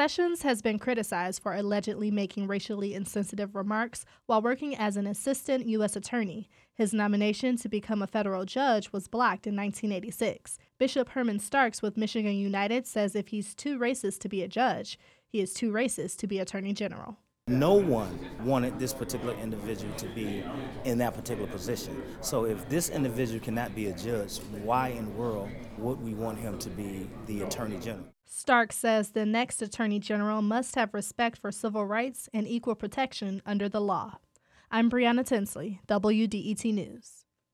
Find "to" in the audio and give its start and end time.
7.58-7.68, 14.20-14.30, 16.20-16.26, 19.94-20.06, 26.60-26.70